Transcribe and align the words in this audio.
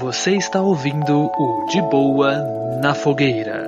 Você 0.00 0.36
está 0.36 0.60
ouvindo 0.60 1.26
o 1.26 1.66
De 1.66 1.80
Boa 1.82 2.36
na 2.80 2.94
Fogueira. 2.94 3.66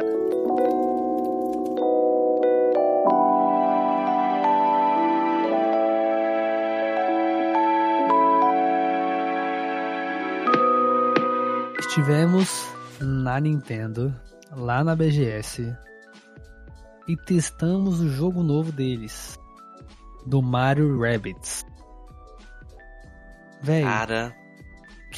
Estivemos 11.78 12.68
na 13.00 13.40
Nintendo, 13.40 14.14
lá 14.52 14.84
na 14.84 14.94
BGS, 14.94 15.74
e 17.08 17.16
testamos 17.16 18.00
o 18.00 18.08
jogo 18.08 18.42
novo 18.42 18.70
deles, 18.70 19.38
do 20.24 20.40
Mario 20.40 21.00
Rabbids. 21.00 21.66
Véi, 23.60 23.82
Cara, 23.82 24.39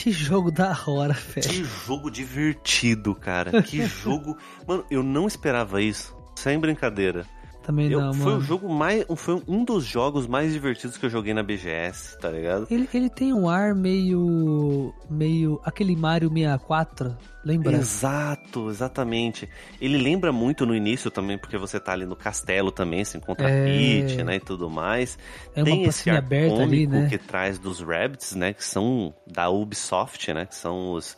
que 0.02 0.10
jogo 0.10 0.50
da 0.50 0.76
hora, 0.84 1.12
velho. 1.12 1.48
que 1.48 1.62
jogo 1.86 2.10
divertido, 2.10 3.14
cara. 3.14 3.62
Que 3.62 3.86
jogo. 3.86 4.36
Mano, 4.66 4.84
eu 4.90 5.00
não 5.00 5.28
esperava 5.28 5.80
isso. 5.80 6.12
Sem 6.34 6.58
brincadeira. 6.58 7.24
Também 7.62 7.90
Eu- 7.90 8.00
não, 8.00 8.12
foi 8.12 8.24
mano. 8.32 8.38
o 8.38 8.40
jogo 8.40 8.68
mais. 8.68 9.04
Foi 9.16 9.40
um 9.46 9.64
dos 9.64 9.84
jogos 9.84 10.26
mais 10.26 10.52
divertidos 10.52 10.96
que 10.96 11.06
eu 11.06 11.10
joguei 11.10 11.32
na 11.32 11.42
BGS, 11.42 12.18
tá 12.18 12.28
ligado? 12.28 12.66
Ele, 12.70 12.88
ele 12.92 13.08
tem 13.08 13.32
um 13.32 13.48
ar 13.48 13.74
meio. 13.74 14.92
meio. 15.08 15.60
aquele 15.64 15.94
Mario 15.94 16.28
64, 16.28 17.16
lembra? 17.44 17.76
Exato, 17.76 18.68
exatamente. 18.68 19.48
Ele 19.80 19.96
lembra 19.96 20.32
muito 20.32 20.66
no 20.66 20.74
início 20.74 21.10
também, 21.10 21.38
porque 21.38 21.56
você 21.56 21.78
tá 21.78 21.92
ali 21.92 22.04
no 22.04 22.16
castelo 22.16 22.72
também, 22.72 23.04
se 23.04 23.16
encontra 23.16 23.48
É. 23.48 23.60
a 23.60 23.64
Peach, 23.64 24.24
né, 24.24 24.36
e 24.36 24.40
tudo 24.40 24.68
mais. 24.68 25.16
É 25.54 25.62
Tem 25.62 25.84
esse 25.84 26.10
ar 26.10 26.18
aberta 26.18 26.62
ali, 26.62 26.86
cômico 26.86 26.92
né? 27.04 27.08
que 27.08 27.18
traz 27.18 27.58
dos 27.58 27.80
Rabbids, 27.80 28.34
né, 28.34 28.52
que 28.52 28.64
são 28.64 29.14
da 29.26 29.48
Ubisoft, 29.48 30.32
né, 30.34 30.46
que 30.46 30.54
são 30.56 30.92
os, 30.92 31.16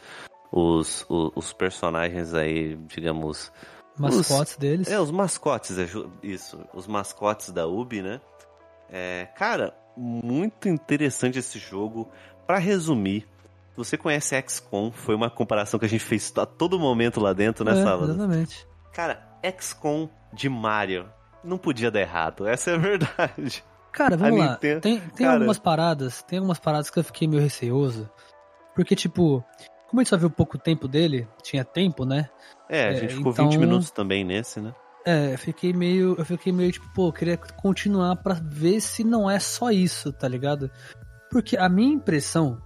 os, 0.53 1.07
os, 1.09 1.31
os 1.35 1.53
personagens 1.53 2.35
aí, 2.35 2.77
digamos... 2.89 3.51
Mascotes 3.97 4.57
deles. 4.57 4.89
É, 4.89 4.99
os 5.01 5.11
mascotes, 5.11 5.79
é 5.79 5.87
isso, 6.23 6.61
os 6.75 6.87
mascotes 6.87 7.51
da 7.51 7.67
Ubi, 7.67 8.03
né? 8.03 8.21
É, 8.91 9.29
cara, 9.37 9.75
muito 9.97 10.69
interessante 10.69 11.39
esse 11.39 11.59
jogo. 11.59 12.09
Pra 12.47 12.59
resumir, 12.59 13.27
você 13.77 13.97
conhece 13.97 14.35
XCOM, 14.49 14.91
foi 14.93 15.15
uma 15.15 15.31
comparação 15.31 15.79
que 15.81 15.87
a 15.87 15.89
gente 15.89 16.05
fez 16.05 16.33
a 16.37 16.45
todo 16.45 16.79
momento 16.79 17.21
lá 17.21 17.33
dentro, 17.33 17.65
né, 17.65 17.73
É, 17.79 17.83
Sábado? 17.83 18.11
exatamente. 18.13 18.67
Cara, 18.93 19.23
XCOM 19.59 20.09
de 20.33 20.49
Mario. 20.49 21.09
Não 21.43 21.59
podia 21.59 21.91
dar 21.91 22.01
errado, 22.01 22.47
essa 22.49 22.71
é 22.71 22.75
a 22.75 22.79
verdade. 22.79 23.65
Cara, 23.93 24.17
vamos 24.17 24.41
A 24.41 24.45
lá. 24.45 24.51
Nintendo- 24.53 24.81
Tem, 24.81 24.99
tem 24.99 25.27
cara- 25.27 25.35
algumas 25.35 25.59
paradas, 25.59 26.23
tem 26.23 26.39
algumas 26.39 26.59
paradas 26.59 26.91
que 26.91 26.99
eu 26.99 27.05
fiquei 27.05 27.29
meio 27.29 27.43
receoso. 27.43 28.11
Porque, 28.75 28.97
tipo, 28.97 29.45
como 29.95 30.01
a 30.01 30.03
gente 30.03 30.11
só 30.11 30.17
viu 30.17 30.29
pouco 30.29 30.59
tempo 30.59 30.89
dele, 30.89 31.29
tinha 31.43 31.65
tempo, 31.65 32.05
né? 32.05 32.29
É, 32.69 32.89
a 32.89 32.93
É, 32.93 32.97
gente 32.97 33.15
ficou 33.15 33.31
então- 33.33 33.49
20 33.49 33.59
minutos 33.59 33.91
também 33.93 34.25
nesse, 34.25 34.61
né? 34.61 34.75
É, 35.07 35.35
eu 35.35 35.39
fiquei 35.39 35.73
meio. 35.73 36.17
Eu 36.19 36.25
fiquei 36.25 36.53
meio 36.53 36.73
tipo, 36.73 36.87
pô, 36.95 37.09
eu 37.09 37.13
queria 37.13 37.37
continuar 37.37 38.17
pra 38.17 38.35
ver 38.43 38.81
se 38.81 39.05
não 39.05 39.31
é 39.31 39.39
só 39.39 39.71
isso, 39.71 40.13
tá 40.13 40.27
ligado? 40.27 40.71
Porque 41.31 41.57
a 41.57 41.69
minha 41.69 41.93
impressão 41.95 42.59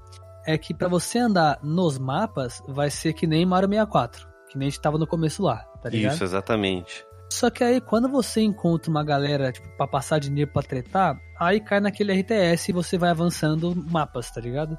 é 0.46 0.56
que 0.56 0.72
pra 0.72 0.88
você 0.88 1.18
andar 1.18 1.58
nos 1.62 1.98
mapas 1.98 2.62
vai 2.68 2.90
ser 2.90 3.12
que 3.12 3.26
nem 3.26 3.44
Mario 3.44 3.68
64. 3.68 4.26
Que 4.48 4.56
nem 4.56 4.68
a 4.68 4.70
gente 4.70 4.80
tava 4.80 4.96
no 4.96 5.06
começo 5.06 5.42
lá, 5.42 5.56
tá 5.82 5.90
ligado? 5.90 6.14
Isso, 6.14 6.24
exatamente. 6.24 7.04
Só 7.30 7.50
que 7.50 7.62
aí 7.62 7.78
quando 7.80 8.08
você 8.08 8.40
encontra 8.40 8.90
uma 8.90 9.04
galera, 9.04 9.52
tipo, 9.52 9.68
pra 9.76 9.86
passar 9.86 10.18
dinheiro 10.18 10.50
pra 10.50 10.62
tretar, 10.62 11.20
aí 11.38 11.60
cai 11.60 11.80
naquele 11.80 12.12
RTS 12.14 12.70
e 12.70 12.72
você 12.72 12.96
vai 12.96 13.10
avançando 13.10 13.74
mapas, 13.90 14.30
tá 14.30 14.40
ligado? 14.40 14.78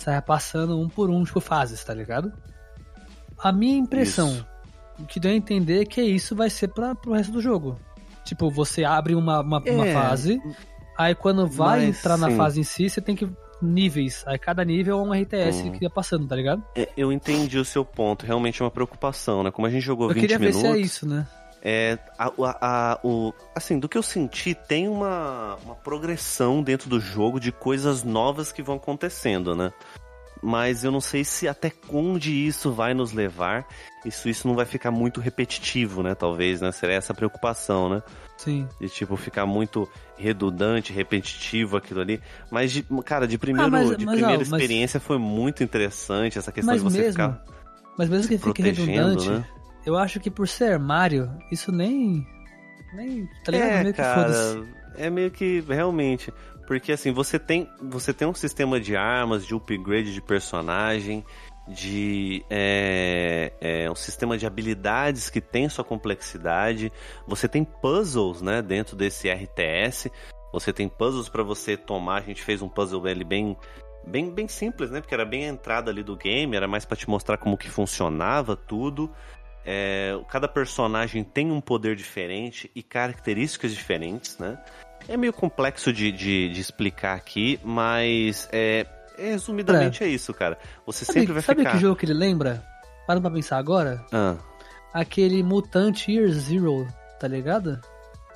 Você 0.00 0.10
vai 0.10 0.22
passando 0.22 0.80
um 0.80 0.88
por 0.88 1.10
um, 1.10 1.22
tipo, 1.22 1.40
fases, 1.40 1.84
tá 1.84 1.92
ligado? 1.92 2.32
A 3.38 3.52
minha 3.52 3.76
impressão, 3.76 4.28
Isso. 4.32 4.46
o 4.98 5.04
que 5.04 5.20
deu 5.20 5.30
a 5.30 5.34
entender 5.34 5.82
é 5.82 5.84
que 5.84 6.00
isso 6.00 6.34
vai 6.34 6.48
ser 6.48 6.68
pra, 6.68 6.94
pro 6.94 7.12
resto 7.12 7.30
do 7.32 7.40
jogo. 7.40 7.78
Tipo, 8.24 8.50
você 8.50 8.82
abre 8.82 9.14
uma, 9.14 9.40
uma, 9.40 9.58
uma 9.60 9.86
É, 9.86 9.92
fase, 9.92 10.40
aí 10.96 11.14
quando 11.14 11.46
vai 11.46 11.84
entrar 11.84 12.16
na 12.16 12.30
sim. 12.30 12.36
fase 12.36 12.60
em 12.60 12.64
si, 12.64 12.88
você 12.88 13.00
tem 13.00 13.14
que 13.14 13.28
níveis. 13.60 14.24
Aí 14.26 14.38
cada 14.38 14.64
nível 14.64 14.98
é 14.98 15.02
um 15.02 15.12
RTS 15.12 15.64
Uhum. 15.64 15.72
que 15.72 15.84
ia 15.84 15.90
passando, 15.90 16.26
tá 16.26 16.34
ligado? 16.34 16.62
É, 16.74 16.88
eu 16.96 17.12
entendi 17.12 17.58
o 17.58 17.64
seu 17.64 17.84
ponto, 17.84 18.24
realmente 18.24 18.62
é 18.62 18.64
uma 18.64 18.70
preocupação, 18.70 19.42
né? 19.42 19.50
Como 19.50 19.66
a 19.66 19.70
gente 19.70 19.82
jogou 19.82 20.08
Eu 20.08 20.14
20 20.14 20.20
queria 20.22 20.38
ver 20.38 20.46
minutos... 20.54 20.70
se 20.70 20.76
é 20.76 20.80
isso, 20.80 21.06
né? 21.06 21.26
É, 21.62 21.98
a, 22.18 22.26
a- 22.28 22.58
a- 22.92 23.00
o, 23.04 23.32
assim, 23.54 23.78
do 23.78 23.88
que 23.88 23.98
eu 23.98 24.02
senti, 24.02 24.54
tem 24.54 24.88
uma, 24.88 25.56
uma 25.64 25.74
progressão 25.74 26.62
dentro 26.62 26.88
do 26.88 26.98
jogo 26.98 27.38
de 27.38 27.52
coisas 27.52 28.02
novas 28.02 28.50
que 28.50 28.62
vão 28.62 28.76
acontecendo, 28.76 29.54
né? 29.54 29.70
Mas 30.42 30.84
eu 30.84 30.90
não 30.90 31.02
sei 31.02 31.22
se 31.22 31.46
até 31.46 31.70
onde 31.92 32.32
isso 32.32 32.72
vai 32.72 32.94
nos 32.94 33.12
levar, 33.12 33.66
se 34.10 34.30
isso 34.30 34.48
não 34.48 34.54
vai 34.54 34.64
ficar 34.64 34.90
muito 34.90 35.20
repetitivo, 35.20 36.02
né? 36.02 36.14
Talvez, 36.14 36.62
né? 36.62 36.72
Seria 36.72 36.96
essa 36.96 37.12
preocupação, 37.12 37.90
né? 37.90 38.02
Sim. 38.38 38.66
De, 38.80 38.88
tipo, 38.88 39.14
ficar 39.18 39.44
muito 39.44 39.86
redundante, 40.16 40.94
repetitivo 40.94 41.76
aquilo 41.76 42.00
ali. 42.00 42.22
Mas, 42.50 42.72
de, 42.72 42.82
cara, 43.04 43.28
de, 43.28 43.36
primeiro, 43.36 43.66
Ah, 43.66 43.70
mas- 43.70 43.98
de 43.98 44.06
mas, 44.06 44.14
primeira 44.18 44.42
ó, 44.42 44.46
mas- 44.48 44.62
experiência 44.62 44.98
foi 44.98 45.18
muito 45.18 45.62
interessante 45.62 46.38
essa 46.38 46.50
questão 46.50 46.72
Mas 46.72 46.82
de 46.82 46.90
você 46.90 46.98
mesmo, 47.02 47.12
ficar 47.12 47.44
mas 47.98 48.08
mesmo 48.08 48.28
que 48.28 48.38
fique 48.38 48.62
redundante, 48.62 49.28
né? 49.28 49.44
Eu 49.84 49.96
acho 49.96 50.20
que 50.20 50.30
por 50.30 50.48
ser 50.48 50.78
Mario, 50.78 51.30
isso 51.50 51.72
nem. 51.72 52.26
Nem. 52.94 53.28
Tá 53.44 53.52
ligado? 53.52 53.70
É, 53.70 53.82
Meio 53.82 53.94
cara, 53.94 54.66
é 54.96 55.10
meio 55.10 55.30
que 55.30 55.60
realmente, 55.60 56.32
porque 56.66 56.92
assim, 56.92 57.12
você 57.12 57.38
tem, 57.38 57.68
você 57.82 58.12
tem 58.12 58.28
um 58.28 58.34
sistema 58.34 58.80
de 58.80 58.96
armas, 58.96 59.46
de 59.46 59.54
upgrade 59.54 60.12
de 60.12 60.20
personagem, 60.20 61.24
de 61.68 62.44
é, 62.50 63.52
é, 63.60 63.90
um 63.90 63.94
sistema 63.94 64.36
de 64.36 64.46
habilidades 64.46 65.30
que 65.30 65.40
tem 65.40 65.68
sua 65.68 65.84
complexidade. 65.84 66.92
Você 67.26 67.48
tem 67.48 67.64
puzzles, 67.64 68.42
né, 68.42 68.60
dentro 68.60 68.96
desse 68.96 69.28
RTS. 69.28 70.10
Você 70.52 70.72
tem 70.72 70.88
puzzles 70.88 71.28
pra 71.28 71.42
você 71.42 71.76
tomar. 71.76 72.18
A 72.18 72.24
gente 72.24 72.42
fez 72.42 72.60
um 72.60 72.68
puzzle 72.68 73.06
ali 73.06 73.24
bem 73.24 73.56
bem 74.06 74.30
bem 74.30 74.48
simples, 74.48 74.90
né? 74.90 75.00
Porque 75.00 75.14
era 75.14 75.24
bem 75.24 75.44
a 75.44 75.48
entrada 75.48 75.90
ali 75.90 76.02
do 76.02 76.16
game, 76.16 76.56
era 76.56 76.66
mais 76.66 76.84
pra 76.84 76.96
te 76.96 77.08
mostrar 77.08 77.36
como 77.36 77.56
que 77.56 77.68
funcionava 77.68 78.56
tudo. 78.56 79.10
É, 79.64 80.18
cada 80.28 80.48
personagem 80.48 81.22
tem 81.22 81.50
um 81.50 81.60
poder 81.60 81.96
diferente 81.96 82.70
e 82.74 82.82
características 82.82 83.72
diferentes, 83.72 84.38
né? 84.38 84.58
É 85.08 85.16
meio 85.16 85.32
complexo 85.32 85.92
de, 85.92 86.12
de, 86.12 86.50
de 86.50 86.60
explicar 86.60 87.16
aqui, 87.16 87.58
mas 87.64 88.48
é, 88.52 88.86
é, 89.18 89.30
resumidamente 89.30 90.02
é. 90.02 90.08
isso, 90.08 90.32
cara. 90.32 90.58
Você 90.86 91.04
Sabe, 91.04 91.20
sempre 91.20 91.32
vai 91.34 91.42
sabe 91.42 91.60
ficar. 91.60 91.72
que 91.72 91.78
jogo 91.78 91.96
que 91.96 92.06
ele 92.06 92.14
lembra? 92.14 92.64
Para 93.06 93.20
pra 93.20 93.30
pensar 93.30 93.58
agora. 93.58 94.04
Ah, 94.12 94.36
Aquele 94.92 95.42
Mutant 95.42 96.08
Year 96.08 96.28
Zero, 96.30 96.86
tá 97.18 97.28
ligado? 97.28 97.80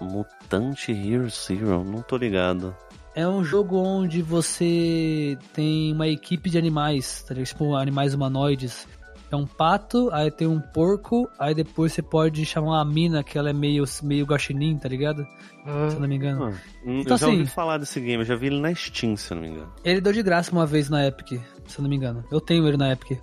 Mutante 0.01 0.93
Year 0.93 1.29
Zero, 1.31 1.85
não 1.85 2.03
tô 2.03 2.17
ligado. 2.17 2.77
É 3.15 3.27
um 3.27 3.45
jogo 3.45 3.79
onde 3.79 4.23
você 4.23 5.39
tem 5.53 5.93
uma 5.93 6.09
equipe 6.09 6.51
de 6.51 6.59
animais, 6.59 7.23
tá 7.23 7.33
ligado? 7.35 7.49
Tipo, 7.49 7.75
animais 7.77 8.13
humanoides. 8.15 8.89
É 9.35 9.37
um 9.37 9.47
pato, 9.47 10.09
aí 10.13 10.31
tem 10.31 10.47
um 10.47 10.61
porco, 10.61 11.29
aí 11.39 11.55
depois 11.55 11.93
você 11.93 12.01
pode 12.01 12.45
chamar 12.47 12.69
uma 12.79 12.85
mina 12.85 13.23
que 13.25 13.37
ela 13.37 13.51
é 13.51 13.53
meio, 13.53 13.85
meio 14.03 14.25
guaxinim, 14.25 14.79
tá 14.79 14.89
ligado? 14.89 15.27
Se 15.91 15.97
eu 15.97 16.01
não 16.01 16.09
me 16.09 16.17
engano. 16.17 16.45
Ah, 16.47 16.53
Então, 16.85 17.15
eu 17.15 17.19
já 17.19 17.27
ouvi 17.27 17.43
assim- 17.43 17.51
falar 17.51 17.79
desse 17.79 18.01
game, 18.01 18.23
eu 18.23 18.25
já 18.25 18.37
vi 18.37 18.47
ele 18.47 18.61
na 18.61 18.75
Steam, 18.75 19.17
se 19.17 19.33
eu 19.33 19.37
não 19.37 19.43
me 19.43 19.51
engano. 19.51 19.73
Ele 19.85 20.01
deu 20.01 20.13
de 20.13 20.23
graça 20.23 20.53
uma 20.53 20.65
vez 20.65 20.89
na 20.89 21.07
Epic, 21.07 21.41
se 21.67 21.79
eu 21.79 21.83
não 21.83 21.89
me 21.91 21.97
engano. 21.97 22.25
Eu 22.31 22.41
tenho 22.41 22.67
ele 22.69 22.77
na 22.77 22.93
Epic. 22.93 23.19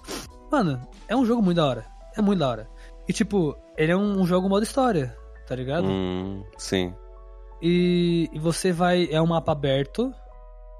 Mano, 0.51 0.81
é 1.07 1.15
um 1.15 1.25
jogo 1.25 1.41
muito 1.41 1.57
da 1.57 1.65
hora. 1.65 1.85
É 2.17 2.21
muito 2.21 2.39
da 2.39 2.49
hora. 2.49 2.69
E 3.07 3.13
tipo, 3.13 3.55
ele 3.77 3.91
é 3.91 3.95
um, 3.95 4.19
um 4.21 4.25
jogo 4.25 4.49
modo 4.49 4.63
história, 4.63 5.15
tá 5.47 5.55
ligado? 5.55 5.87
Hum, 5.87 6.43
sim. 6.57 6.93
E, 7.61 8.29
e 8.33 8.39
você 8.39 8.71
vai. 8.71 9.07
É 9.11 9.21
um 9.21 9.27
mapa 9.27 9.51
aberto. 9.51 10.13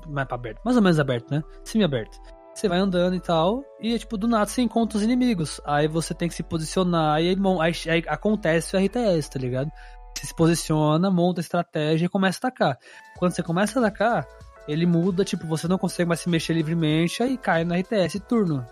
Mapa 0.07 0.35
aberto. 0.35 0.59
Mais 0.65 0.75
ou 0.75 0.83
menos 0.83 0.99
aberto, 0.99 1.31
né? 1.31 1.43
Semi-aberto. 1.63 2.17
Você 2.53 2.67
vai 2.67 2.79
andando 2.79 3.15
e 3.15 3.19
tal. 3.19 3.63
E 3.79 3.97
tipo, 3.97 4.17
do 4.17 4.27
nada 4.27 4.45
você 4.45 4.61
encontra 4.61 4.97
os 4.97 5.03
inimigos. 5.03 5.61
Aí 5.65 5.87
você 5.87 6.13
tem 6.13 6.27
que 6.27 6.35
se 6.35 6.43
posicionar. 6.43 7.21
E 7.21 7.29
aí, 7.29 7.37
aí, 7.61 7.91
aí 7.91 8.03
acontece 8.07 8.75
o 8.75 8.79
RTS, 8.79 9.29
tá 9.29 9.39
ligado? 9.39 9.71
Você 10.17 10.27
se 10.27 10.35
posiciona, 10.35 11.09
monta 11.09 11.39
a 11.39 11.43
estratégia 11.43 12.05
e 12.05 12.09
começa 12.09 12.39
a 12.43 12.47
atacar. 12.47 12.77
Quando 13.17 13.33
você 13.33 13.41
começa 13.41 13.79
a 13.79 13.87
atacar, 13.87 14.27
ele 14.67 14.85
muda, 14.85 15.23
tipo, 15.23 15.47
você 15.47 15.67
não 15.67 15.77
consegue 15.77 16.07
mais 16.07 16.19
se 16.19 16.29
mexer 16.29 16.53
livremente, 16.53 17.23
aí 17.23 17.37
cai 17.37 17.63
no 17.63 17.73
RTS 17.73 18.19
turno. 18.19 18.65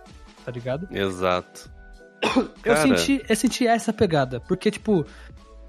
Tá 0.45 0.51
ligado? 0.51 0.87
Exato. 0.91 1.71
Eu 2.63 2.75
Cara. 2.75 2.81
senti, 2.81 3.23
eu 3.27 3.35
senti 3.35 3.65
essa 3.65 3.93
pegada, 3.93 4.41
porque, 4.41 4.69
tipo, 4.69 5.05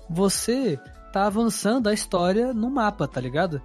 você 0.08 0.78
tá 1.12 1.26
avançando 1.26 1.88
a 1.88 1.94
história 1.94 2.52
no 2.52 2.68
mapa, 2.68 3.06
tá 3.06 3.20
ligado? 3.20 3.62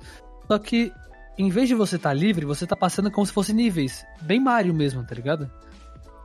Só 0.48 0.60
que, 0.60 0.94
em 1.38 1.50
vez 1.50 1.68
de 1.68 1.76
você 1.76 1.98
tá 1.98 2.14
livre, 2.14 2.46
você 2.46 2.66
tá 2.66 2.76
passando 2.76 3.12
como 3.12 3.26
se 3.26 3.34
fosse 3.34 3.54
níveis. 3.54 4.06
Bem 4.22 4.40
Mario 4.40 4.74
mesmo, 4.74 5.06
tá 5.06 5.16
ligado? 5.16 5.50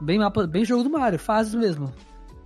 Bem 0.00 0.18
mapa, 0.18 0.46
bem 0.46 0.64
jogo 0.64 0.82
do 0.82 0.90
Mario, 0.90 1.18
fases 1.18 1.54
mesmo. 1.54 1.92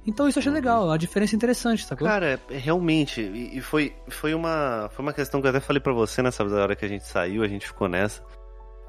Então 0.07 0.29
isso 0.29 0.39
eu 0.39 0.41
achei 0.41 0.53
legal, 0.53 0.87
uma 0.87 0.99
diferença 0.99 1.35
interessante, 1.35 1.85
sacou? 1.85 2.07
Cara, 2.07 2.39
é- 2.51 2.57
realmente, 2.59 3.23
e 3.23 3.61
foi, 3.61 3.95
foi, 4.09 4.35
uma, 4.35 4.91
foi 4.93 5.03
uma 5.03 5.13
questão 5.13 5.41
que 5.41 5.47
eu 5.47 5.51
até 5.51 5.61
falei 5.61 5.81
pra 5.81 5.93
você 5.93 6.21
nessa 6.21 6.45
hora 6.45 6.77
que 6.77 6.85
a 6.85 6.89
gente 6.89 7.05
saiu, 7.05 7.43
a 7.43 7.49
gente 7.49 7.67
ficou 7.67 7.89
nessa, 7.89 8.23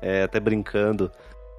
é, 0.01 0.23
até 0.23 0.39
brincando. 0.39 1.11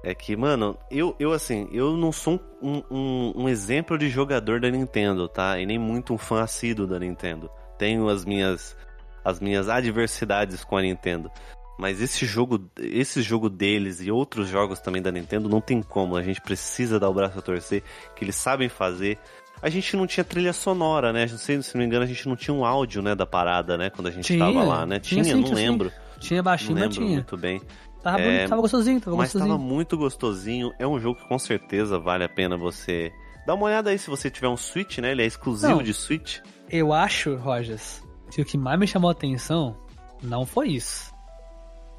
É 0.03 0.13
que, 0.13 0.35
mano, 0.37 0.77
eu, 0.91 1.15
eu 1.19 1.33
assim, 1.33 1.67
eu 1.71 1.97
não 1.97 2.11
sou 2.11 2.39
um, 2.61 2.83
um, 2.89 3.33
um 3.35 3.49
exemplo 3.49 3.97
de 3.97 4.09
jogador 4.09 4.59
da 4.59 4.69
Nintendo, 4.69 5.27
tá? 5.27 5.59
E 5.59 5.65
nem 5.65 5.79
muito 5.79 6.13
um 6.13 6.17
fã 6.17 6.43
assíduo 6.43 6.85
da 6.85 6.99
Nintendo. 6.99 7.49
Tenho 7.79 8.07
as 8.07 8.23
minhas, 8.23 8.77
as 9.25 9.39
minhas 9.39 9.67
adversidades 9.67 10.63
com 10.63 10.77
a 10.77 10.81
Nintendo. 10.83 11.31
Mas 11.77 12.01
esse 12.01 12.25
jogo, 12.25 12.67
esse 12.79 13.21
jogo 13.21 13.49
deles 13.49 14.01
e 14.01 14.09
outros 14.11 14.47
jogos 14.49 14.79
também 14.79 15.01
da 15.01 15.11
Nintendo 15.11 15.47
não 15.47 15.61
tem 15.61 15.81
como. 15.81 16.15
A 16.15 16.23
gente 16.23 16.41
precisa 16.41 16.99
dar 16.99 17.09
o 17.09 17.13
braço 17.13 17.37
a 17.37 17.41
torcer, 17.41 17.83
que 18.15 18.23
eles 18.25 18.35
sabem 18.35 18.67
fazer. 18.67 19.17
A 19.61 19.69
gente 19.69 19.95
não 19.95 20.05
tinha 20.07 20.23
trilha 20.23 20.53
sonora, 20.53 21.11
né? 21.13 21.25
Não 21.29 21.37
sei, 21.37 21.61
se 21.61 21.73
não 21.75 21.81
me 21.81 21.87
engano, 21.87 22.03
a 22.03 22.07
gente 22.07 22.27
não 22.27 22.35
tinha 22.35 22.53
um 22.53 22.65
áudio, 22.65 23.01
né, 23.01 23.15
da 23.15 23.25
parada, 23.25 23.77
né? 23.77 23.89
Quando 23.89 24.07
a 24.07 24.11
gente 24.11 24.25
Tinha, 24.25 24.39
tava 24.39 24.63
lá, 24.63 24.85
né? 24.85 24.99
tinha 24.99 25.23
Tinha, 25.23 25.35
sim, 25.35 25.41
não 25.41 25.49
tinha 25.49 25.55
lembro. 25.55 25.91
Tinha 26.19 26.37
Não 26.39 26.43
baixinho, 26.43 26.73
mas 26.73 26.81
lembro 26.81 26.95
tinha. 26.97 27.09
muito 27.13 27.37
bem. 27.37 27.61
Tava, 28.03 28.21
É, 28.21 28.23
bonito, 28.35 28.49
tava 28.49 28.61
gostosinho, 28.61 29.01
tava 29.01 29.17
Mas 29.17 29.27
gostosinho. 29.27 29.51
tava 29.51 29.63
muito 29.63 29.97
gostosinho. 29.97 30.71
É 30.79 30.87
um 30.87 30.99
jogo 30.99 31.19
que 31.19 31.27
com 31.27 31.37
certeza 31.39 31.99
vale 31.99 32.23
a 32.23 32.29
pena 32.29 32.55
você. 32.57 33.11
Dá 33.45 33.53
uma 33.55 33.65
olhada 33.65 33.89
aí 33.89 33.97
se 33.99 34.09
você 34.09 34.29
tiver 34.29 34.47
um 34.47 34.57
Switch, 34.57 34.97
né? 34.99 35.11
Ele 35.11 35.23
é 35.23 35.25
exclusivo 35.25 35.75
Não. 35.77 35.83
de 35.83 35.93
Switch. 35.93 36.39
Eu 36.69 36.93
acho, 36.93 37.35
Rogers, 37.35 38.01
que 38.31 38.41
o 38.41 38.45
que 38.45 38.57
mais 38.57 38.79
me 38.79 38.87
chamou 38.87 39.09
a 39.09 39.13
atenção 39.13 39.75
não 40.21 40.45
foi 40.45 40.69
isso. 40.69 41.11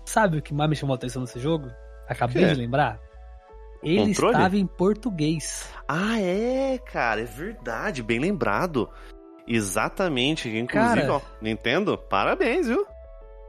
Sabe 0.08 0.38
o 0.38 0.42
que 0.42 0.54
mais 0.54 0.70
me 0.70 0.74
chamou 0.74 0.94
a 0.94 0.96
atenção 0.96 1.20
nesse 1.20 1.38
jogo? 1.38 1.70
Acabei 2.08 2.46
de 2.46 2.54
lembrar. 2.54 2.98
Ele 3.82 4.06
controle? 4.06 4.34
estava 4.34 4.56
em 4.56 4.66
português. 4.66 5.70
Ah, 5.86 6.18
é, 6.18 6.78
cara, 6.78 7.20
é 7.20 7.24
verdade, 7.24 8.02
bem 8.02 8.18
lembrado. 8.18 8.88
Exatamente, 9.46 10.48
inclusive, 10.48 11.02
Cara. 11.02 11.12
ó, 11.12 11.20
Nintendo, 11.42 11.98
parabéns, 11.98 12.66
viu? 12.66 12.86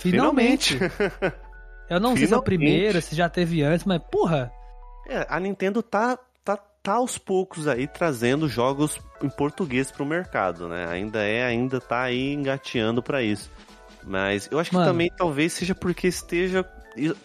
Finalmente. 0.01 0.77
Eu 1.89 1.99
não 1.99 2.15
sei 2.15 2.27
se 2.27 2.33
é 2.33 2.37
o 2.37 2.41
Finalmente. 2.41 2.43
primeiro, 2.43 3.01
se 3.01 3.15
já 3.15 3.29
teve 3.29 3.63
antes, 3.63 3.85
mas 3.85 4.01
porra. 4.11 4.51
É, 5.07 5.25
a 5.29 5.39
Nintendo 5.39 5.81
tá, 5.81 6.19
tá, 6.43 6.57
tá 6.83 6.93
aos 6.93 7.17
poucos 7.17 7.69
aí 7.69 7.87
trazendo 7.87 8.49
jogos 8.49 8.99
em 9.23 9.29
português 9.29 9.89
pro 9.91 10.05
mercado, 10.05 10.67
né? 10.67 10.85
Ainda 10.89 11.23
é, 11.23 11.45
ainda 11.45 11.79
tá 11.79 12.01
aí 12.01 12.33
engateando 12.33 13.01
pra 13.01 13.23
isso. 13.23 13.49
Mas 14.03 14.47
eu 14.51 14.59
acho 14.59 14.69
que 14.69 14.75
Mano. 14.75 14.91
também 14.91 15.11
talvez 15.15 15.53
seja 15.53 15.75
porque 15.75 16.07
esteja 16.07 16.65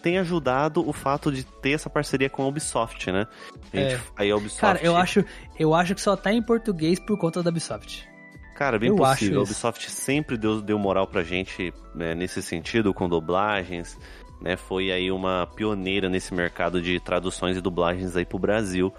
tenha 0.01 0.21
ajudado 0.21 0.87
o 0.87 0.93
fato 0.93 1.31
de 1.31 1.43
ter 1.43 1.71
essa 1.71 1.89
parceria 1.89 2.29
com 2.29 2.43
a 2.43 2.47
Ubisoft, 2.47 3.11
né? 3.11 3.27
A 3.73 3.77
gente- 3.77 3.95
É. 3.95 3.99
Aí 4.15 4.31
a 4.31 4.35
Ubisoft, 4.37 4.61
Cara, 4.61 4.79
eu 4.81 4.95
acho, 4.95 5.25
eu 5.59 5.73
acho 5.73 5.95
que 5.95 6.01
só 6.01 6.15
tá 6.15 6.31
em 6.31 6.41
português 6.41 6.99
por 6.99 7.17
conta 7.17 7.41
da 7.43 7.49
Ubisoft. 7.49 8.07
Cara, 8.55 8.79
bem 8.79 8.89
eu 8.89 8.95
possível. 8.95 9.39
A. 9.39 9.43
Ubisoft 9.43 9.89
sempre 9.91 10.37
deu, 10.37 10.61
deu 10.61 10.79
moral 10.79 11.07
pra 11.07 11.23
gente 11.23 11.73
né, 11.93 12.15
nesse 12.15 12.41
sentido, 12.41 12.93
com 12.93 13.09
dublagens, 13.09 13.97
né? 14.39 14.55
Foi 14.55 14.91
aí 14.91 15.11
uma 15.11 15.45
pioneira 15.55 16.07
nesse 16.07 16.33
mercado 16.33 16.81
de 16.81 16.97
traduções 16.99 17.57
e 17.57 17.61
dublagens 17.61 18.15
aí 18.15 18.25
pro 18.25 18.39
Brasil. 18.39 18.93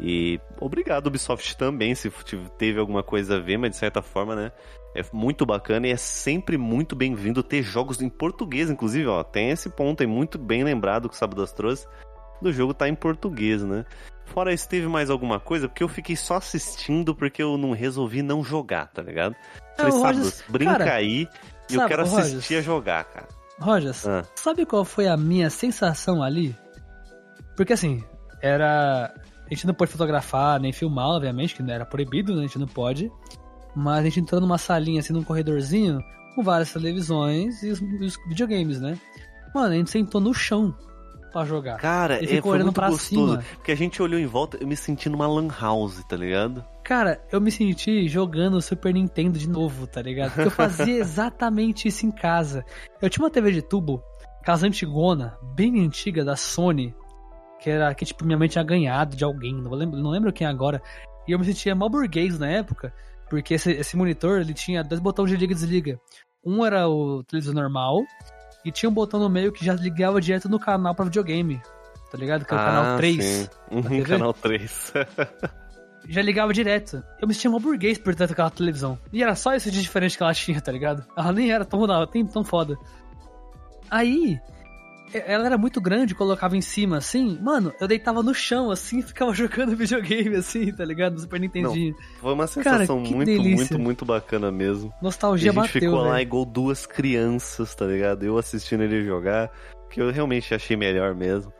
E 0.00 0.40
obrigado, 0.60 1.06
Ubisoft, 1.06 1.56
também, 1.56 1.94
se 1.94 2.10
teve 2.58 2.80
alguma 2.80 3.02
coisa 3.02 3.36
a 3.36 3.40
ver, 3.40 3.56
mas 3.58 3.70
de 3.70 3.76
certa 3.76 4.02
forma, 4.02 4.34
né? 4.34 4.52
É 4.96 5.02
muito 5.12 5.44
bacana 5.46 5.86
e 5.86 5.90
é 5.90 5.96
sempre 5.96 6.56
muito 6.56 6.94
bem-vindo 6.96 7.42
ter 7.42 7.62
jogos 7.62 8.00
em 8.00 8.08
português, 8.08 8.70
inclusive, 8.70 9.06
ó, 9.06 9.22
tem 9.24 9.50
esse 9.50 9.68
ponto 9.68 10.02
aí 10.02 10.06
muito 10.06 10.38
bem 10.38 10.62
lembrado 10.64 11.08
que 11.08 11.14
o 11.14 11.18
Sábados 11.18 11.52
trouxe, 11.52 11.86
do 12.42 12.52
jogo 12.52 12.74
tá 12.74 12.88
em 12.88 12.94
português, 12.94 13.62
né? 13.62 13.84
Fora 14.26 14.52
isso, 14.52 14.68
teve 14.68 14.86
mais 14.88 15.10
alguma 15.10 15.38
coisa? 15.38 15.68
Porque 15.68 15.82
eu 15.82 15.88
fiquei 15.88 16.16
só 16.16 16.36
assistindo 16.36 17.14
porque 17.14 17.42
eu 17.42 17.56
não 17.58 17.72
resolvi 17.72 18.22
não 18.22 18.42
jogar, 18.42 18.86
tá 18.88 19.02
ligado? 19.02 19.34
Falei, 19.76 19.92
É, 19.92 19.94
o 19.94 19.98
Sábados, 20.00 20.18
Rogers- 20.18 20.44
brinca 20.48 20.78
cara, 20.78 20.94
aí 20.94 21.28
e 21.70 21.74
eu 21.74 21.86
quero 21.86 22.02
assistir 22.02 22.24
Rogers- 22.30 22.50
a 22.58 22.60
jogar, 22.62 23.04
cara. 23.04 23.28
Rogers, 23.60 24.06
Ah. 24.06 24.24
sabe 24.34 24.64
qual 24.66 24.84
foi 24.84 25.06
a 25.06 25.16
minha 25.16 25.50
sensação 25.50 26.22
ali? 26.22 26.56
Porque 27.56 27.72
assim, 27.72 28.02
era. 28.42 29.12
A 29.46 29.54
gente 29.54 29.66
não 29.66 29.74
pode 29.74 29.90
fotografar 29.92 30.58
nem 30.60 30.72
filmar, 30.72 31.06
obviamente, 31.08 31.54
que 31.54 31.70
era 31.70 31.84
proibido, 31.84 32.34
né? 32.34 32.40
A 32.40 32.46
gente 32.46 32.58
não 32.58 32.66
pode. 32.66 33.10
Mas 33.74 34.00
a 34.00 34.02
gente 34.04 34.20
entrou 34.20 34.40
numa 34.40 34.56
salinha, 34.58 35.00
assim, 35.00 35.12
num 35.12 35.22
corredorzinho, 35.24 36.00
com 36.34 36.42
várias 36.42 36.72
televisões 36.72 37.62
e 37.62 37.70
os, 37.70 37.80
os 37.80 38.16
videogames, 38.28 38.80
né? 38.80 38.98
Mano, 39.54 39.74
a 39.74 39.76
gente 39.76 39.90
sentou 39.90 40.20
no 40.20 40.32
chão 40.32 40.74
pra 41.32 41.44
jogar. 41.44 41.76
Cara, 41.78 42.20
E 42.20 42.24
é, 42.24 42.28
ficou 42.28 42.42
foi 42.42 42.50
olhando 42.52 42.66
muito 42.66 42.74
pra 42.76 42.88
gostoso. 42.90 43.32
cima. 43.32 43.44
Porque 43.56 43.72
a 43.72 43.76
gente 43.76 44.00
olhou 44.00 44.18
em 44.18 44.26
volta, 44.26 44.56
eu 44.60 44.66
me 44.66 44.76
senti 44.76 45.08
numa 45.08 45.26
lan 45.26 45.48
house, 45.48 46.02
tá 46.08 46.16
ligado? 46.16 46.64
Cara, 46.84 47.20
eu 47.32 47.40
me 47.40 47.50
senti 47.50 48.08
jogando 48.08 48.60
Super 48.62 48.94
Nintendo 48.94 49.38
de 49.38 49.48
novo, 49.48 49.86
tá 49.86 50.00
ligado? 50.00 50.28
Porque 50.32 50.46
eu 50.46 50.50
fazia 50.50 50.94
exatamente 51.00 51.88
isso 51.88 52.06
em 52.06 52.10
casa. 52.10 52.64
Eu 53.02 53.10
tinha 53.10 53.24
uma 53.24 53.30
TV 53.30 53.50
de 53.52 53.62
tubo, 53.62 54.02
casa 54.44 54.66
antigona, 54.66 55.36
bem 55.54 55.80
antiga 55.84 56.24
da 56.24 56.36
Sony, 56.36 56.94
que 57.64 57.70
era 57.70 57.94
que 57.94 58.04
tipo 58.04 58.26
minha 58.26 58.36
mãe 58.36 58.46
tinha 58.46 58.62
ganhado 58.62 59.16
de 59.16 59.24
alguém, 59.24 59.54
não 59.54 59.70
lembro, 59.70 59.98
não 59.98 60.10
lembro 60.10 60.30
quem 60.30 60.46
agora. 60.46 60.82
E 61.26 61.32
eu 61.32 61.38
me 61.38 61.46
sentia 61.46 61.74
mal 61.74 61.88
burguês 61.88 62.38
na 62.38 62.46
época, 62.46 62.92
porque 63.30 63.54
esse, 63.54 63.72
esse 63.72 63.96
monitor 63.96 64.42
ele 64.42 64.52
tinha 64.52 64.84
dois 64.84 65.00
botões 65.00 65.30
de 65.30 65.36
liga 65.38 65.54
e 65.54 65.56
desliga. 65.56 65.98
Um 66.44 66.62
era 66.62 66.86
o 66.86 67.24
televisor 67.24 67.54
normal 67.54 68.02
e 68.66 68.70
tinha 68.70 68.90
um 68.90 68.92
botão 68.92 69.18
no 69.18 69.30
meio 69.30 69.50
que 69.50 69.64
já 69.64 69.72
ligava 69.72 70.20
direto 70.20 70.46
no 70.46 70.60
canal 70.60 70.94
pra 70.94 71.06
videogame. 71.06 71.58
Tá 72.10 72.18
ligado? 72.18 72.44
Que 72.44 72.52
é 72.52 72.56
o 72.56 72.60
canal 72.60 72.96
3. 72.98 73.18
Ah, 73.18 73.22
sim. 73.22 73.48
Uhum, 73.70 74.02
canal 74.04 74.34
3. 74.34 74.92
já 76.06 76.20
ligava 76.20 76.52
direto. 76.52 77.02
Eu 77.18 77.26
me 77.26 77.32
sentia 77.32 77.50
mal 77.50 77.60
burguês 77.60 77.96
por 77.96 78.14
ter 78.14 78.30
aquela 78.30 78.50
televisão. 78.50 78.98
E 79.10 79.22
era 79.22 79.34
só 79.34 79.54
isso 79.54 79.70
de 79.70 79.80
diferente 79.80 80.18
que 80.18 80.22
ela 80.22 80.34
tinha, 80.34 80.60
tá 80.60 80.70
ligado? 80.70 81.02
Ela 81.16 81.32
nem 81.32 81.50
era 81.50 81.64
tão, 81.64 81.86
não, 81.86 82.06
tão, 82.06 82.44
foda. 82.44 82.76
Aí, 83.90 84.38
ela 85.26 85.46
era 85.46 85.58
muito 85.58 85.80
grande, 85.80 86.14
colocava 86.14 86.56
em 86.56 86.60
cima 86.60 86.98
assim. 86.98 87.38
Mano, 87.40 87.72
eu 87.80 87.86
deitava 87.88 88.22
no 88.22 88.34
chão 88.34 88.70
assim 88.70 88.98
e 88.98 89.02
ficava 89.04 89.32
jogando 89.34 89.76
videogame 89.76 90.36
assim, 90.36 90.72
tá 90.72 90.84
ligado? 90.84 91.14
No 91.14 91.20
Super 91.20 91.40
Nintendinho. 91.40 91.94
Foi 92.20 92.32
uma 92.32 92.46
Cara, 92.48 92.78
sensação 92.78 93.02
que 93.02 93.14
muito, 93.14 93.26
delícia. 93.28 93.76
muito, 93.76 93.78
muito 93.78 94.04
bacana 94.04 94.50
mesmo. 94.50 94.92
E 95.00 95.04
Nostalgia 95.04 95.50
a 95.50 95.54
gente 95.54 95.62
bateu, 95.74 95.80
ficou 95.80 96.02
lá 96.02 96.12
velho. 96.14 96.22
igual 96.22 96.44
duas 96.44 96.86
crianças, 96.86 97.74
tá 97.74 97.86
ligado? 97.86 98.24
Eu 98.24 98.38
assistindo 98.38 98.82
ele 98.82 99.04
jogar, 99.04 99.50
que 99.90 100.00
eu 100.00 100.10
realmente 100.10 100.54
achei 100.54 100.76
melhor 100.76 101.14
mesmo. 101.14 101.52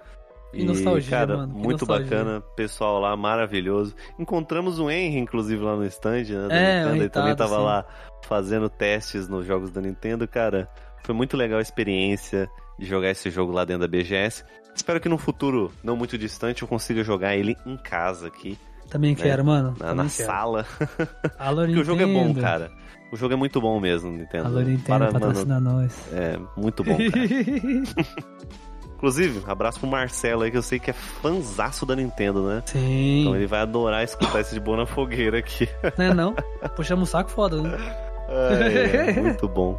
Que 0.52 0.64
nostalgia, 0.64 1.10
cara, 1.10 1.36
mano, 1.38 1.52
muito 1.52 1.80
nostalgia. 1.80 2.04
bacana, 2.06 2.40
pessoal 2.54 3.00
lá 3.00 3.16
maravilhoso. 3.16 3.94
Encontramos 4.18 4.78
o 4.78 4.88
Henry, 4.88 5.18
inclusive, 5.18 5.60
lá 5.60 5.74
no 5.74 5.84
stand, 5.86 6.22
né? 6.24 6.48
da 6.48 6.54
É, 6.54 6.78
Nintendo, 6.84 7.02
ele 7.02 7.08
também 7.08 7.34
tava 7.34 7.56
sim. 7.56 7.62
lá 7.62 7.84
fazendo 8.24 8.68
testes 8.68 9.26
nos 9.28 9.44
jogos 9.44 9.72
da 9.72 9.80
Nintendo, 9.80 10.28
cara. 10.28 10.68
Foi 11.02 11.12
muito 11.14 11.36
legal 11.36 11.58
a 11.58 11.62
experiência 11.62 12.48
de 12.78 12.86
jogar 12.86 13.10
esse 13.10 13.30
jogo 13.30 13.52
lá 13.52 13.64
dentro 13.64 13.82
da 13.82 13.88
BGS. 13.88 14.44
Espero 14.74 15.00
que 15.00 15.08
no 15.08 15.18
futuro, 15.18 15.70
não 15.82 15.96
muito 15.96 16.18
distante, 16.18 16.62
eu 16.62 16.68
consiga 16.68 17.02
jogar 17.04 17.36
ele 17.36 17.56
em 17.64 17.76
casa 17.76 18.26
aqui, 18.26 18.58
Também 18.90 19.14
quero, 19.14 19.44
mano. 19.44 19.74
na, 19.78 19.94
na 19.94 20.02
quero. 20.08 20.26
sala. 20.26 20.66
Alô, 21.38 21.62
Porque 21.64 21.80
o 21.80 21.84
jogo 21.84 22.02
é 22.02 22.06
bom, 22.06 22.26
Nintendo. 22.26 22.40
cara. 22.40 22.72
O 23.12 23.16
jogo 23.16 23.34
é 23.34 23.36
muito 23.36 23.60
bom 23.60 23.78
mesmo, 23.78 24.10
Nintendo. 24.10 24.46
Alô, 24.46 24.60
Nintendo, 24.60 24.82
Para, 24.86 25.06
mano, 25.06 25.20
patrocina 25.20 25.60
nós. 25.60 26.12
é 26.12 26.36
muito 26.56 26.82
bom, 26.82 26.96
cara. 26.96 28.04
Inclusive, 28.96 29.42
abraço 29.46 29.78
pro 29.78 29.88
Marcelo 29.88 30.42
aí, 30.42 30.50
que 30.50 30.56
eu 30.56 30.62
sei 30.62 30.78
que 30.78 30.90
é 30.90 30.94
fanzaço 30.94 31.84
da 31.84 31.94
Nintendo, 31.94 32.46
né? 32.48 32.62
Sim. 32.64 33.20
Então 33.20 33.36
ele 33.36 33.46
vai 33.46 33.60
adorar 33.60 34.02
escutar 34.02 34.40
esse 34.40 34.54
de 34.54 34.60
boa 34.60 34.78
na 34.78 34.86
fogueira 34.86 35.38
aqui. 35.38 35.68
Não 35.98 36.04
é 36.06 36.14
não? 36.14 36.34
Puxamos 36.74 37.08
um 37.08 37.12
saco 37.12 37.30
foda, 37.30 37.60
né? 37.60 37.76
Ai, 38.28 39.10
é, 39.10 39.12
muito 39.20 39.46
bom. 39.46 39.78